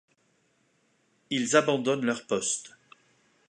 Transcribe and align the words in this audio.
Ils 1.29 1.55
abandonnent 1.55 2.07
leur 2.07 2.25
poste! 2.25 2.73